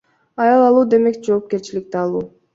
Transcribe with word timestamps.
Аял 0.45 0.65
алуу 0.69 0.81
демек 0.95 1.21
жоопкерчиликти 1.29 2.03
алуу. 2.07 2.27